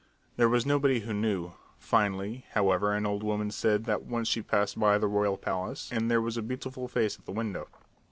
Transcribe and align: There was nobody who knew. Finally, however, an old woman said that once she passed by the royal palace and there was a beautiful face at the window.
There 0.35 0.49
was 0.49 0.65
nobody 0.65 1.01
who 1.01 1.13
knew. 1.13 1.51
Finally, 1.77 2.47
however, 2.53 2.91
an 2.91 3.05
old 3.05 3.21
woman 3.21 3.51
said 3.51 3.83
that 3.85 4.01
once 4.01 4.27
she 4.27 4.41
passed 4.41 4.79
by 4.79 4.97
the 4.97 5.05
royal 5.05 5.37
palace 5.37 5.91
and 5.91 6.09
there 6.09 6.19
was 6.23 6.37
a 6.37 6.41
beautiful 6.41 6.87
face 6.87 7.19
at 7.19 7.27
the 7.27 7.31
window. 7.31 7.67